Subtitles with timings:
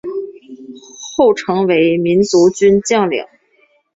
[1.15, 3.23] 后成为民族军将领。